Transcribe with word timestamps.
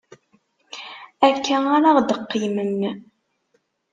Akka 1.27 1.57
ara 1.75 1.89
ɣ-deqqimen. 1.97 2.79